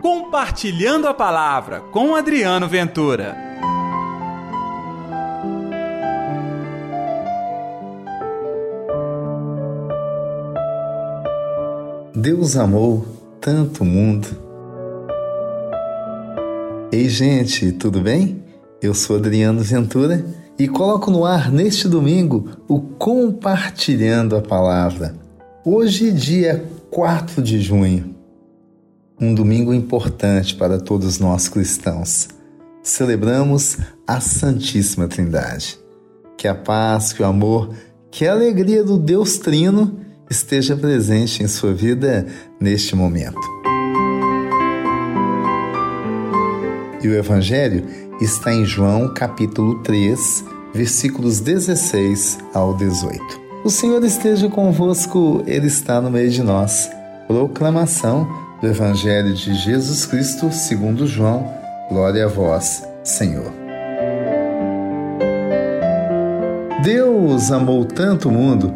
Compartilhando 0.00 1.08
a 1.08 1.14
Palavra 1.14 1.80
com 1.80 2.14
Adriano 2.14 2.68
Ventura. 2.68 3.36
Deus 12.14 12.56
amou 12.56 13.04
tanto 13.40 13.82
o 13.82 13.86
mundo. 13.86 14.28
Ei, 16.92 17.08
gente, 17.08 17.72
tudo 17.72 18.00
bem? 18.00 18.44
Eu 18.80 18.94
sou 18.94 19.16
Adriano 19.16 19.62
Ventura 19.62 20.24
e 20.56 20.68
coloco 20.68 21.10
no 21.10 21.24
ar 21.24 21.50
neste 21.50 21.88
domingo 21.88 22.48
o 22.68 22.80
Compartilhando 22.80 24.36
a 24.36 24.40
Palavra. 24.40 25.16
Hoje, 25.64 26.12
dia 26.12 26.64
4 26.90 27.42
de 27.42 27.60
junho 27.60 28.17
um 29.20 29.34
domingo 29.34 29.74
importante 29.74 30.54
para 30.54 30.78
todos 30.78 31.18
nós 31.18 31.48
cristãos. 31.48 32.28
Celebramos 32.82 33.78
a 34.06 34.20
Santíssima 34.20 35.08
Trindade. 35.08 35.78
Que 36.36 36.46
a 36.46 36.54
paz, 36.54 37.12
que 37.12 37.22
o 37.22 37.26
amor, 37.26 37.70
que 38.10 38.26
a 38.26 38.32
alegria 38.32 38.84
do 38.84 38.96
Deus 38.96 39.38
Trino 39.38 39.98
esteja 40.30 40.76
presente 40.76 41.42
em 41.42 41.48
sua 41.48 41.74
vida 41.74 42.26
neste 42.60 42.94
momento. 42.94 43.40
E 47.02 47.08
o 47.08 47.14
Evangelho 47.14 47.84
está 48.20 48.52
em 48.52 48.64
João 48.64 49.12
capítulo 49.14 49.82
3, 49.82 50.44
versículos 50.72 51.40
16 51.40 52.38
ao 52.54 52.76
18. 52.76 53.48
O 53.64 53.70
Senhor 53.70 54.02
esteja 54.04 54.48
convosco, 54.48 55.42
Ele 55.46 55.66
está 55.66 56.00
no 56.00 56.10
meio 56.10 56.30
de 56.30 56.42
nós. 56.42 56.88
Proclamação 57.26 58.47
do 58.60 58.66
Evangelho 58.66 59.32
de 59.34 59.54
Jesus 59.54 60.04
Cristo 60.04 60.50
segundo 60.50 61.06
João. 61.06 61.52
Glória 61.88 62.24
a 62.24 62.28
vós, 62.28 62.86
Senhor. 63.04 63.52
Deus 66.82 67.52
amou 67.52 67.84
tanto 67.84 68.28
o 68.28 68.32
mundo 68.32 68.74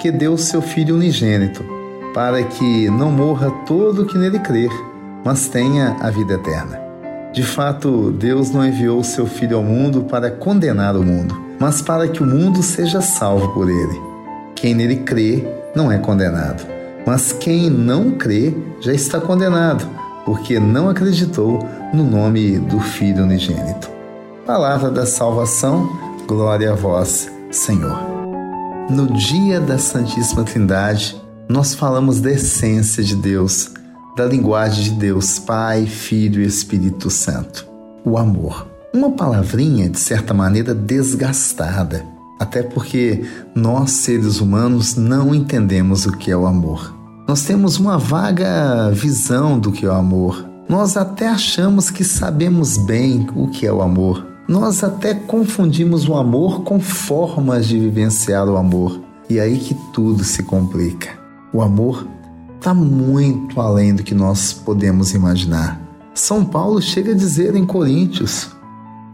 que 0.00 0.10
deu 0.10 0.36
seu 0.36 0.62
Filho 0.62 0.94
unigênito, 0.94 1.64
para 2.12 2.42
que 2.44 2.88
não 2.90 3.10
morra 3.10 3.50
todo 3.66 4.02
o 4.02 4.06
que 4.06 4.16
nele 4.16 4.38
crer, 4.38 4.70
mas 5.24 5.48
tenha 5.48 5.96
a 6.00 6.10
vida 6.10 6.34
eterna. 6.34 6.80
De 7.32 7.42
fato, 7.42 8.12
Deus 8.12 8.50
não 8.50 8.64
enviou 8.64 9.02
seu 9.02 9.26
Filho 9.26 9.56
ao 9.56 9.62
mundo 9.62 10.04
para 10.04 10.30
condenar 10.30 10.96
o 10.96 11.02
mundo, 11.02 11.34
mas 11.58 11.82
para 11.82 12.06
que 12.06 12.22
o 12.22 12.26
mundo 12.26 12.62
seja 12.62 13.00
salvo 13.00 13.48
por 13.52 13.68
ele. 13.68 14.00
Quem 14.54 14.74
nele 14.74 14.96
crê 14.96 15.44
não 15.74 15.90
é 15.90 15.98
condenado 15.98 16.74
mas 17.06 17.32
quem 17.32 17.68
não 17.68 18.12
crê 18.12 18.54
já 18.80 18.92
está 18.92 19.20
condenado, 19.20 19.88
porque 20.24 20.58
não 20.58 20.88
acreditou 20.88 21.58
no 21.92 22.04
nome 22.04 22.58
do 22.58 22.80
Filho 22.80 23.24
unigênito. 23.24 23.90
Palavra 24.46 24.90
da 24.90 25.06
salvação, 25.06 25.88
glória 26.26 26.72
a 26.72 26.74
vós, 26.74 27.30
Senhor. 27.50 27.98
No 28.90 29.06
dia 29.12 29.60
da 29.60 29.78
Santíssima 29.78 30.44
Trindade, 30.44 31.20
nós 31.48 31.74
falamos 31.74 32.20
da 32.20 32.30
essência 32.30 33.02
de 33.02 33.16
Deus, 33.16 33.70
da 34.16 34.24
linguagem 34.24 34.84
de 34.84 34.90
Deus, 34.92 35.38
Pai, 35.38 35.86
Filho 35.86 36.42
e 36.42 36.46
Espírito 36.46 37.10
Santo. 37.10 37.66
O 38.04 38.18
amor. 38.18 38.68
Uma 38.92 39.10
palavrinha, 39.10 39.88
de 39.88 39.98
certa 39.98 40.32
maneira, 40.32 40.74
desgastada 40.74 42.13
até 42.38 42.62
porque 42.62 43.24
nós, 43.54 43.90
seres 43.92 44.40
humanos, 44.40 44.96
não 44.96 45.34
entendemos 45.34 46.06
o 46.06 46.12
que 46.12 46.30
é 46.30 46.36
o 46.36 46.46
amor. 46.46 46.94
Nós 47.26 47.42
temos 47.42 47.78
uma 47.78 47.96
vaga 47.96 48.90
visão 48.90 49.58
do 49.58 49.72
que 49.72 49.86
é 49.86 49.88
o 49.88 49.94
amor. 49.94 50.44
Nós 50.68 50.96
até 50.96 51.28
achamos 51.28 51.90
que 51.90 52.04
sabemos 52.04 52.76
bem 52.76 53.26
o 53.34 53.48
que 53.48 53.66
é 53.66 53.72
o 53.72 53.80
amor. 53.80 54.26
Nós 54.48 54.84
até 54.84 55.14
confundimos 55.14 56.06
o 56.08 56.14
amor 56.14 56.62
com 56.64 56.78
formas 56.80 57.66
de 57.66 57.78
vivenciar 57.78 58.46
o 58.48 58.56
amor. 58.56 59.00
E 59.28 59.40
aí 59.40 59.58
que 59.58 59.74
tudo 59.92 60.22
se 60.22 60.42
complica. 60.42 61.10
O 61.52 61.62
amor 61.62 62.06
está 62.56 62.74
muito 62.74 63.60
além 63.60 63.94
do 63.94 64.02
que 64.02 64.14
nós 64.14 64.52
podemos 64.52 65.14
imaginar. 65.14 65.80
São 66.14 66.44
Paulo 66.44 66.80
chega 66.80 67.12
a 67.12 67.16
dizer 67.16 67.54
em 67.56 67.64
Coríntios: 67.64 68.50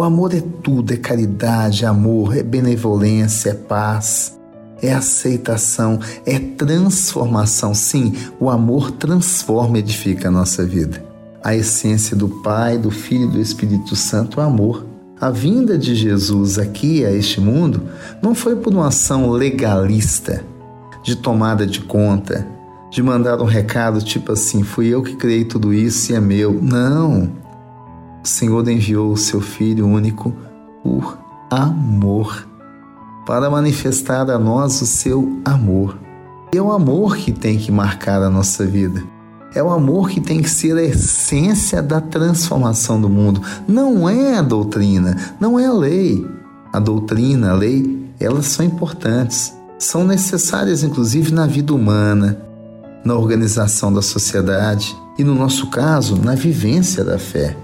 o 0.00 0.02
amor 0.02 0.34
é 0.34 0.42
tudo, 0.62 0.94
é 0.94 0.96
caridade, 0.96 1.84
é 1.84 1.86
amor, 1.86 2.34
é 2.34 2.42
benevolência, 2.42 3.50
é 3.50 3.54
paz, 3.54 4.40
é 4.80 4.94
aceitação, 4.94 6.00
é 6.24 6.38
transformação. 6.38 7.74
Sim, 7.74 8.14
o 8.40 8.48
amor 8.48 8.92
transforma 8.92 9.76
e 9.76 9.80
edifica 9.80 10.28
a 10.28 10.30
nossa 10.30 10.64
vida. 10.64 11.04
A 11.44 11.54
essência 11.54 12.16
do 12.16 12.30
Pai, 12.30 12.78
do 12.78 12.90
Filho 12.90 13.24
e 13.24 13.32
do 13.32 13.40
Espírito 13.42 13.94
Santo 13.94 14.40
é 14.40 14.42
o 14.42 14.46
amor. 14.46 14.86
A 15.20 15.28
vinda 15.28 15.76
de 15.76 15.94
Jesus 15.94 16.58
aqui 16.58 17.04
a 17.04 17.12
este 17.12 17.38
mundo 17.38 17.82
não 18.22 18.34
foi 18.34 18.56
por 18.56 18.72
uma 18.72 18.88
ação 18.88 19.28
legalista, 19.28 20.42
de 21.04 21.14
tomada 21.14 21.66
de 21.66 21.80
conta, 21.80 22.48
de 22.90 23.02
mandar 23.02 23.38
um 23.42 23.44
recado 23.44 24.00
tipo 24.00 24.32
assim: 24.32 24.62
fui 24.62 24.86
eu 24.88 25.02
que 25.02 25.16
criei 25.16 25.44
tudo 25.44 25.74
isso 25.74 26.10
e 26.10 26.14
é 26.14 26.20
meu. 26.20 26.58
Não. 26.58 27.49
O 28.22 28.28
Senhor 28.28 28.68
enviou 28.68 29.12
o 29.12 29.16
seu 29.16 29.40
Filho 29.40 29.86
único 29.86 30.34
por 30.82 31.18
amor, 31.50 32.46
para 33.26 33.50
manifestar 33.50 34.30
a 34.30 34.38
nós 34.38 34.80
o 34.82 34.86
seu 34.86 35.40
amor. 35.44 35.98
É 36.54 36.60
o 36.60 36.70
amor 36.70 37.16
que 37.16 37.32
tem 37.32 37.58
que 37.58 37.72
marcar 37.72 38.22
a 38.22 38.30
nossa 38.30 38.66
vida. 38.66 39.02
É 39.54 39.62
o 39.62 39.70
amor 39.70 40.10
que 40.10 40.20
tem 40.20 40.42
que 40.42 40.50
ser 40.50 40.76
a 40.76 40.82
essência 40.82 41.82
da 41.82 42.00
transformação 42.00 43.00
do 43.00 43.08
mundo. 43.08 43.42
Não 43.66 44.08
é 44.08 44.36
a 44.36 44.42
doutrina, 44.42 45.16
não 45.40 45.58
é 45.58 45.66
a 45.66 45.72
lei. 45.72 46.26
A 46.72 46.78
doutrina, 46.78 47.50
a 47.50 47.54
lei, 47.54 48.06
elas 48.20 48.46
são 48.46 48.64
importantes. 48.64 49.52
São 49.78 50.04
necessárias, 50.04 50.82
inclusive, 50.82 51.32
na 51.32 51.46
vida 51.46 51.74
humana, 51.74 52.40
na 53.04 53.14
organização 53.14 53.92
da 53.92 54.02
sociedade 54.02 54.96
e, 55.18 55.24
no 55.24 55.34
nosso 55.34 55.68
caso, 55.68 56.16
na 56.16 56.34
vivência 56.34 57.02
da 57.02 57.18
fé 57.18 57.56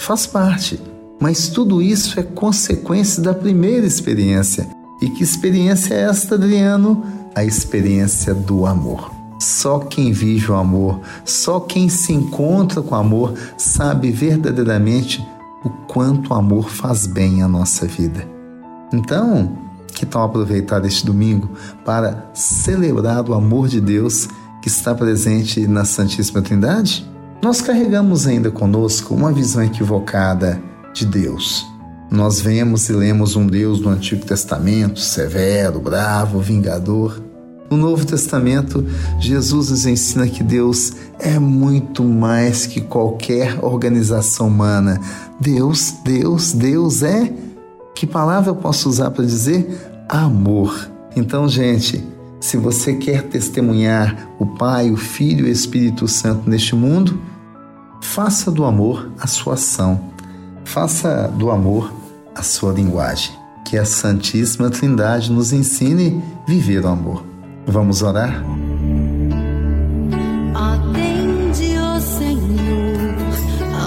faz 0.00 0.26
parte, 0.26 0.80
mas 1.20 1.48
tudo 1.48 1.82
isso 1.82 2.18
é 2.18 2.22
consequência 2.22 3.22
da 3.22 3.34
primeira 3.34 3.86
experiência. 3.86 4.66
E 5.00 5.08
que 5.10 5.22
experiência 5.22 5.94
é 5.94 6.02
esta, 6.02 6.34
Adriano? 6.34 7.04
A 7.34 7.44
experiência 7.44 8.34
do 8.34 8.66
amor. 8.66 9.10
Só 9.38 9.78
quem 9.78 10.12
vive 10.12 10.50
o 10.50 10.56
amor, 10.56 11.00
só 11.24 11.60
quem 11.60 11.88
se 11.88 12.12
encontra 12.12 12.82
com 12.82 12.94
o 12.94 12.98
amor, 12.98 13.34
sabe 13.56 14.10
verdadeiramente 14.10 15.26
o 15.64 15.70
quanto 15.70 16.30
o 16.30 16.34
amor 16.34 16.68
faz 16.68 17.06
bem 17.06 17.42
à 17.42 17.48
nossa 17.48 17.86
vida. 17.86 18.26
Então, 18.92 19.56
que 19.94 20.04
tal 20.04 20.24
aproveitar 20.24 20.84
este 20.84 21.06
domingo 21.06 21.50
para 21.84 22.30
celebrar 22.34 23.28
o 23.28 23.34
amor 23.34 23.68
de 23.68 23.80
Deus 23.80 24.28
que 24.60 24.68
está 24.68 24.94
presente 24.94 25.66
na 25.66 25.84
Santíssima 25.84 26.42
Trindade? 26.42 27.08
Nós 27.42 27.62
carregamos 27.62 28.26
ainda 28.26 28.50
conosco 28.50 29.14
uma 29.14 29.32
visão 29.32 29.64
equivocada 29.64 30.60
de 30.92 31.06
Deus. 31.06 31.66
Nós 32.10 32.38
vemos 32.38 32.86
e 32.90 32.92
lemos 32.92 33.34
um 33.34 33.46
Deus 33.46 33.80
do 33.80 33.88
Antigo 33.88 34.26
Testamento 34.26 35.00
severo, 35.00 35.80
bravo, 35.80 36.38
vingador. 36.38 37.18
No 37.70 37.78
Novo 37.78 38.04
Testamento, 38.04 38.84
Jesus 39.18 39.70
nos 39.70 39.86
ensina 39.86 40.28
que 40.28 40.42
Deus 40.42 40.92
é 41.18 41.38
muito 41.38 42.04
mais 42.04 42.66
que 42.66 42.80
qualquer 42.80 43.64
organização 43.64 44.48
humana. 44.48 45.00
Deus, 45.40 45.94
Deus, 46.04 46.52
Deus 46.52 47.02
é. 47.02 47.32
Que 47.94 48.06
palavra 48.06 48.50
eu 48.50 48.56
posso 48.56 48.86
usar 48.86 49.10
para 49.12 49.24
dizer? 49.24 50.04
Amor. 50.08 50.90
Então, 51.16 51.48
gente, 51.48 52.04
se 52.38 52.58
você 52.58 52.94
quer 52.94 53.22
testemunhar 53.22 54.28
o 54.38 54.44
Pai, 54.44 54.90
o 54.90 54.96
Filho 54.96 55.46
e 55.46 55.50
o 55.50 55.52
Espírito 55.52 56.06
Santo 56.06 56.50
neste 56.50 56.74
mundo, 56.74 57.29
faça 58.10 58.50
do 58.50 58.64
amor 58.64 59.08
a 59.20 59.26
sua 59.28 59.54
ação. 59.54 60.10
Faça 60.64 61.28
do 61.28 61.48
amor 61.48 61.92
a 62.34 62.42
sua 62.42 62.72
linguagem. 62.72 63.32
Que 63.64 63.78
a 63.78 63.84
Santíssima 63.84 64.68
Trindade 64.68 65.30
nos 65.30 65.52
ensine 65.52 66.20
viver 66.46 66.84
o 66.84 66.88
amor. 66.88 67.24
Vamos 67.66 68.02
orar? 68.02 68.42
Atende, 70.52 71.76
ó 71.78 72.00
Senhor, 72.00 73.14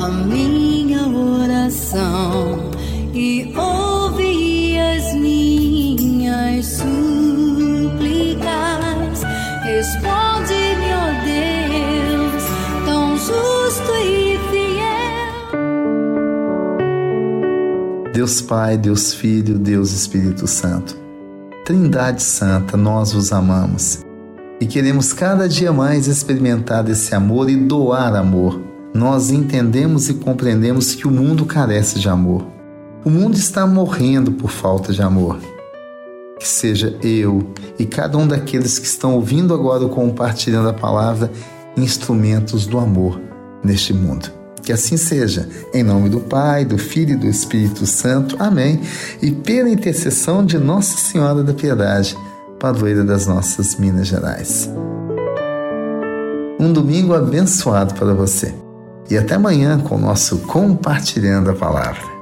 a 0.03 0.07
minha 0.09 1.05
oração 1.05 2.71
e 3.13 3.53
ouve 3.57 4.77
as 4.79 5.13
minhas 5.15 6.65
súplicas. 6.65 6.92
Deus 18.13 18.41
Pai, 18.41 18.77
Deus 18.77 19.13
Filho, 19.13 19.57
Deus 19.57 19.91
Espírito 19.91 20.47
Santo. 20.47 20.95
Trindade 21.65 22.21
Santa, 22.21 22.77
nós 22.77 23.11
vos 23.11 23.33
amamos 23.33 23.99
e 24.61 24.65
queremos 24.65 25.11
cada 25.11 25.49
dia 25.49 25.73
mais 25.73 26.07
experimentar 26.07 26.87
esse 26.89 27.13
amor 27.15 27.49
e 27.49 27.55
doar 27.55 28.15
amor 28.15 28.61
nós 28.93 29.31
entendemos 29.31 30.07
e 30.07 30.13
compreendemos 30.13 30.93
que 30.93 31.07
o 31.07 31.11
mundo 31.11 31.45
carece 31.45 31.99
de 31.99 32.07
amor. 32.07 32.45
O 33.03 33.09
mundo 33.09 33.35
está 33.35 33.65
morrendo 33.65 34.33
por 34.33 34.51
falta 34.51 34.93
de 34.93 35.01
amor. 35.01 35.39
Que 36.39 36.47
seja 36.47 36.95
eu 37.01 37.51
e 37.79 37.85
cada 37.85 38.17
um 38.17 38.27
daqueles 38.27 38.77
que 38.77 38.85
estão 38.85 39.15
ouvindo 39.15 39.53
agora 39.53 39.83
ou 39.83 39.89
compartilhando 39.89 40.69
a 40.69 40.73
palavra 40.73 41.31
instrumentos 41.75 42.67
do 42.67 42.77
amor 42.77 43.19
neste 43.63 43.93
mundo. 43.93 44.42
Que 44.63 44.71
assim 44.71 44.95
seja, 44.95 45.47
em 45.73 45.83
nome 45.83 46.07
do 46.07 46.21
Pai, 46.21 46.63
do 46.63 46.77
Filho 46.77 47.11
e 47.11 47.17
do 47.17 47.27
Espírito 47.27 47.85
Santo. 47.85 48.37
Amém. 48.39 48.79
E 49.21 49.29
pela 49.29 49.69
intercessão 49.69 50.45
de 50.45 50.57
Nossa 50.57 50.97
Senhora 50.97 51.43
da 51.43 51.53
Piedade, 51.53 52.17
padroeira 52.59 53.03
das 53.03 53.27
nossas 53.27 53.75
Minas 53.75 54.07
Gerais. 54.07 54.69
Um 56.57 56.71
domingo 56.71 57.13
abençoado 57.13 57.93
para 57.93 58.13
você. 58.13 58.55
E 59.09 59.17
até 59.17 59.35
amanhã 59.35 59.77
com 59.79 59.95
o 59.95 59.99
nosso 59.99 60.39
Compartilhando 60.39 61.51
a 61.51 61.53
Palavra. 61.53 62.13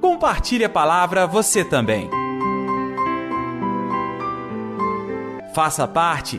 Compartilhe 0.00 0.64
a 0.64 0.68
palavra 0.68 1.26
você 1.26 1.64
também. 1.64 2.08
Faça 5.52 5.86
parte 5.88 6.38